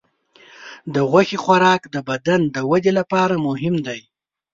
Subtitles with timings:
[0.93, 4.01] د غوښې خوراک د بدن د وده لپاره مهم دی.